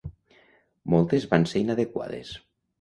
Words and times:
Moltes 0.95 1.29
van 1.35 1.47
ser 1.53 1.63
inadequades. 1.69 2.37